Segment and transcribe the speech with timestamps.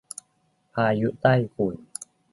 [0.73, 1.75] พายุใต้ฝุ่น